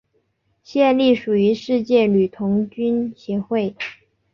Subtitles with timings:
[0.63, 3.75] 现隶属于世界女童军协会。